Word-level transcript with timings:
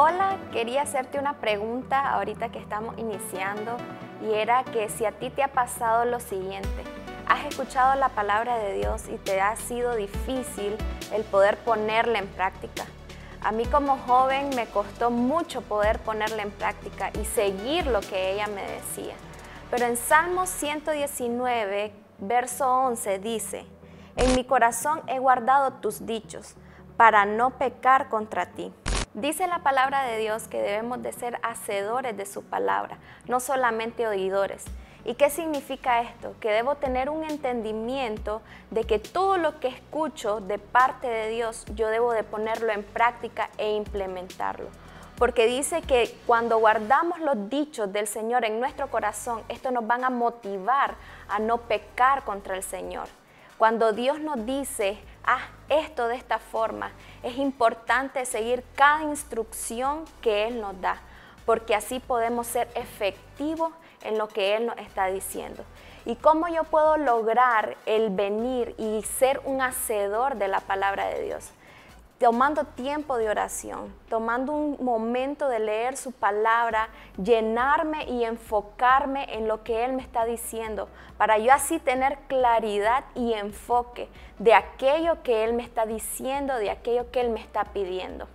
Hola, 0.00 0.36
quería 0.52 0.82
hacerte 0.82 1.18
una 1.18 1.40
pregunta 1.40 2.12
ahorita 2.12 2.50
que 2.50 2.60
estamos 2.60 2.96
iniciando 2.98 3.76
y 4.22 4.32
era 4.32 4.62
que 4.62 4.88
si 4.88 5.04
a 5.04 5.10
ti 5.10 5.28
te 5.28 5.42
ha 5.42 5.48
pasado 5.48 6.04
lo 6.04 6.20
siguiente, 6.20 6.84
has 7.26 7.44
escuchado 7.46 7.96
la 7.96 8.08
palabra 8.10 8.58
de 8.58 8.74
Dios 8.74 9.08
y 9.12 9.16
te 9.16 9.40
ha 9.40 9.56
sido 9.56 9.96
difícil 9.96 10.76
el 11.12 11.24
poder 11.24 11.56
ponerla 11.56 12.20
en 12.20 12.28
práctica. 12.28 12.84
A 13.40 13.50
mí 13.50 13.66
como 13.66 13.98
joven 13.98 14.50
me 14.54 14.66
costó 14.66 15.10
mucho 15.10 15.62
poder 15.62 15.98
ponerla 15.98 16.44
en 16.44 16.52
práctica 16.52 17.10
y 17.20 17.24
seguir 17.24 17.88
lo 17.88 17.98
que 17.98 18.34
ella 18.34 18.46
me 18.46 18.62
decía. 18.62 19.16
Pero 19.68 19.86
en 19.86 19.96
Salmo 19.96 20.46
119, 20.46 21.92
verso 22.18 22.72
11 22.72 23.18
dice, 23.18 23.66
en 24.14 24.36
mi 24.36 24.44
corazón 24.44 25.02
he 25.08 25.18
guardado 25.18 25.72
tus 25.72 26.06
dichos 26.06 26.54
para 26.96 27.24
no 27.24 27.58
pecar 27.58 28.08
contra 28.08 28.46
ti. 28.46 28.72
Dice 29.14 29.46
la 29.46 29.60
palabra 29.60 30.02
de 30.04 30.18
Dios 30.18 30.48
que 30.48 30.60
debemos 30.60 31.02
de 31.02 31.12
ser 31.12 31.40
hacedores 31.42 32.16
de 32.16 32.26
su 32.26 32.44
palabra, 32.44 32.98
no 33.26 33.40
solamente 33.40 34.06
oidores. 34.06 34.66
¿Y 35.04 35.14
qué 35.14 35.30
significa 35.30 36.02
esto? 36.02 36.34
Que 36.40 36.50
debo 36.50 36.74
tener 36.74 37.08
un 37.08 37.24
entendimiento 37.24 38.42
de 38.70 38.84
que 38.84 38.98
todo 38.98 39.38
lo 39.38 39.60
que 39.60 39.68
escucho 39.68 40.40
de 40.40 40.58
parte 40.58 41.08
de 41.08 41.30
Dios, 41.30 41.64
yo 41.74 41.88
debo 41.88 42.12
de 42.12 42.22
ponerlo 42.22 42.70
en 42.70 42.84
práctica 42.84 43.48
e 43.56 43.74
implementarlo. 43.74 44.68
Porque 45.16 45.46
dice 45.46 45.80
que 45.80 46.14
cuando 46.26 46.58
guardamos 46.58 47.18
los 47.20 47.48
dichos 47.48 47.90
del 47.90 48.06
Señor 48.06 48.44
en 48.44 48.60
nuestro 48.60 48.90
corazón, 48.90 49.42
esto 49.48 49.70
nos 49.70 49.86
van 49.86 50.04
a 50.04 50.10
motivar 50.10 50.96
a 51.28 51.38
no 51.38 51.62
pecar 51.62 52.24
contra 52.24 52.54
el 52.54 52.62
Señor. 52.62 53.08
Cuando 53.58 53.92
Dios 53.92 54.20
nos 54.20 54.46
dice, 54.46 54.98
haz 55.24 55.42
esto 55.68 56.06
de 56.06 56.14
esta 56.14 56.38
forma, 56.38 56.92
es 57.24 57.36
importante 57.38 58.24
seguir 58.24 58.62
cada 58.76 59.02
instrucción 59.02 60.04
que 60.22 60.46
Él 60.46 60.60
nos 60.60 60.80
da, 60.80 61.02
porque 61.44 61.74
así 61.74 61.98
podemos 61.98 62.46
ser 62.46 62.68
efectivos 62.76 63.72
en 64.04 64.16
lo 64.16 64.28
que 64.28 64.54
Él 64.54 64.66
nos 64.66 64.78
está 64.78 65.06
diciendo. 65.06 65.64
¿Y 66.04 66.14
cómo 66.14 66.46
yo 66.46 66.62
puedo 66.62 66.96
lograr 66.98 67.76
el 67.84 68.10
venir 68.10 68.76
y 68.78 69.02
ser 69.02 69.40
un 69.44 69.60
hacedor 69.60 70.36
de 70.36 70.46
la 70.46 70.60
palabra 70.60 71.06
de 71.08 71.24
Dios? 71.24 71.50
Tomando 72.18 72.64
tiempo 72.64 73.16
de 73.16 73.30
oración, 73.30 73.94
tomando 74.08 74.52
un 74.52 74.84
momento 74.84 75.48
de 75.48 75.60
leer 75.60 75.96
su 75.96 76.10
palabra, 76.10 76.88
llenarme 77.16 78.04
y 78.04 78.24
enfocarme 78.24 79.34
en 79.34 79.46
lo 79.46 79.62
que 79.62 79.84
Él 79.84 79.92
me 79.92 80.02
está 80.02 80.24
diciendo, 80.24 80.88
para 81.16 81.38
yo 81.38 81.52
así 81.52 81.78
tener 81.78 82.18
claridad 82.26 83.04
y 83.14 83.34
enfoque 83.34 84.08
de 84.38 84.52
aquello 84.52 85.22
que 85.22 85.44
Él 85.44 85.52
me 85.52 85.62
está 85.62 85.86
diciendo, 85.86 86.56
de 86.56 86.70
aquello 86.70 87.10
que 87.12 87.20
Él 87.20 87.30
me 87.30 87.40
está 87.40 87.66
pidiendo. 87.66 88.26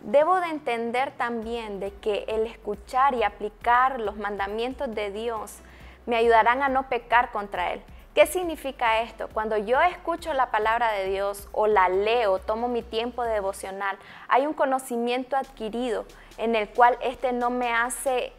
Debo 0.00 0.40
de 0.40 0.48
entender 0.48 1.12
también 1.16 1.80
de 1.80 1.92
que 1.92 2.24
el 2.28 2.46
escuchar 2.46 3.14
y 3.14 3.22
aplicar 3.22 4.00
los 4.00 4.16
mandamientos 4.16 4.94
de 4.94 5.10
Dios 5.10 5.58
me 6.06 6.16
ayudarán 6.16 6.62
a 6.62 6.68
no 6.68 6.88
pecar 6.88 7.32
contra 7.32 7.72
Él. 7.72 7.82
¿Qué 8.18 8.26
significa 8.26 9.00
esto? 9.02 9.28
Cuando 9.32 9.56
yo 9.56 9.80
escucho 9.80 10.34
la 10.34 10.50
palabra 10.50 10.90
de 10.90 11.08
Dios 11.08 11.46
o 11.52 11.68
la 11.68 11.88
leo, 11.88 12.40
tomo 12.40 12.66
mi 12.66 12.82
tiempo 12.82 13.22
devocional, 13.22 13.96
hay 14.26 14.44
un 14.44 14.54
conocimiento 14.54 15.36
adquirido 15.36 16.04
en 16.36 16.56
el 16.56 16.68
cual 16.68 16.98
este 17.00 17.32
no 17.32 17.50
me 17.50 17.72
hace 17.72 18.32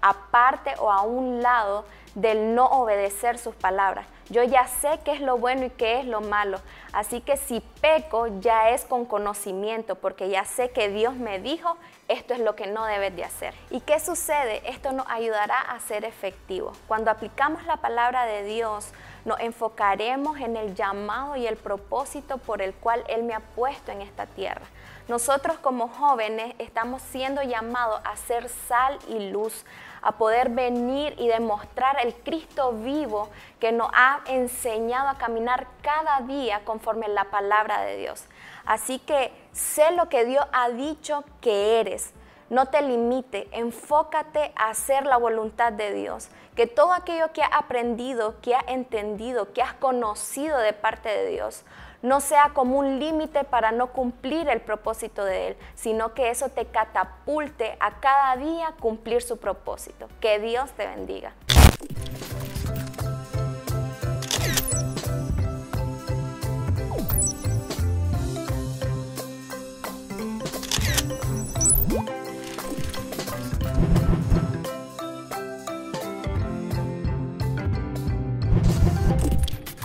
aparte 0.00 0.74
o 0.78 0.92
a 0.92 1.02
un 1.02 1.42
lado 1.42 1.84
del 2.14 2.54
no 2.54 2.66
obedecer 2.66 3.36
sus 3.38 3.56
palabras. 3.56 4.06
Yo 4.30 4.44
ya 4.44 4.68
sé 4.68 5.00
qué 5.04 5.10
es 5.10 5.20
lo 5.20 5.36
bueno 5.36 5.64
y 5.64 5.70
qué 5.70 5.98
es 5.98 6.06
lo 6.06 6.20
malo. 6.20 6.60
Así 6.92 7.20
que 7.20 7.36
si 7.36 7.60
peco 7.80 8.28
ya 8.40 8.70
es 8.70 8.84
con 8.84 9.04
conocimiento 9.04 9.96
porque 9.96 10.28
ya 10.28 10.44
sé 10.44 10.70
que 10.70 10.88
Dios 10.88 11.16
me 11.16 11.40
dijo 11.40 11.76
esto 12.08 12.34
es 12.34 12.40
lo 12.40 12.54
que 12.54 12.66
no 12.66 12.84
debes 12.84 13.16
de 13.16 13.24
hacer. 13.24 13.54
¿Y 13.70 13.80
qué 13.80 13.98
sucede? 13.98 14.62
Esto 14.70 14.92
nos 14.92 15.08
ayudará 15.08 15.58
a 15.58 15.80
ser 15.80 16.04
efectivos. 16.04 16.78
Cuando 16.86 17.10
aplicamos 17.10 17.64
la 17.64 17.78
palabra 17.78 18.26
de 18.26 18.44
Dios, 18.44 18.92
nos 19.24 19.40
enfocaremos 19.40 20.38
en 20.40 20.56
el 20.56 20.74
llamado 20.74 21.36
y 21.36 21.46
el 21.46 21.56
propósito 21.56 22.38
por 22.38 22.62
el 22.62 22.74
cual 22.74 23.04
Él 23.08 23.22
me 23.22 23.34
ha 23.34 23.40
puesto 23.40 23.92
en 23.92 24.02
esta 24.02 24.26
tierra. 24.26 24.66
Nosotros 25.08 25.58
como 25.58 25.88
jóvenes 25.88 26.54
estamos 26.58 27.02
siendo 27.02 27.42
llamados 27.42 28.00
a 28.04 28.16
ser 28.16 28.48
sal 28.48 28.98
y 29.06 29.30
luz, 29.30 29.64
a 30.00 30.12
poder 30.12 30.48
venir 30.48 31.14
y 31.18 31.28
demostrar 31.28 31.98
el 32.02 32.14
Cristo 32.14 32.72
vivo 32.72 33.28
que 33.60 33.70
nos 33.72 33.90
ha 33.92 34.20
enseñado 34.26 35.08
a 35.08 35.18
caminar 35.18 35.66
cada 35.82 36.20
día 36.20 36.64
conforme 36.64 37.08
la 37.08 37.24
palabra 37.24 37.82
de 37.82 37.98
Dios. 37.98 38.24
Así 38.64 38.98
que 38.98 39.30
sé 39.52 39.90
lo 39.92 40.08
que 40.08 40.24
Dios 40.24 40.46
ha 40.52 40.70
dicho 40.70 41.24
que 41.42 41.80
eres. 41.80 42.14
No 42.50 42.66
te 42.66 42.82
limite, 42.82 43.48
enfócate 43.52 44.52
a 44.54 44.70
hacer 44.70 45.06
la 45.06 45.16
voluntad 45.16 45.72
de 45.72 45.92
Dios. 45.94 46.28
Que 46.54 46.66
todo 46.66 46.92
aquello 46.92 47.32
que 47.32 47.42
has 47.42 47.52
aprendido, 47.52 48.34
que 48.42 48.54
has 48.54 48.64
entendido, 48.68 49.52
que 49.52 49.62
has 49.62 49.72
conocido 49.74 50.58
de 50.58 50.72
parte 50.72 51.08
de 51.08 51.30
Dios, 51.30 51.64
no 52.02 52.20
sea 52.20 52.50
como 52.52 52.78
un 52.78 53.00
límite 53.00 53.44
para 53.44 53.72
no 53.72 53.86
cumplir 53.88 54.48
el 54.48 54.60
propósito 54.60 55.24
de 55.24 55.48
Él, 55.48 55.56
sino 55.74 56.12
que 56.12 56.28
eso 56.28 56.50
te 56.50 56.66
catapulte 56.66 57.78
a 57.80 57.92
cada 57.92 58.36
día 58.36 58.74
cumplir 58.78 59.22
su 59.22 59.38
propósito. 59.38 60.06
Que 60.20 60.38
Dios 60.38 60.70
te 60.72 60.86
bendiga. 60.86 61.32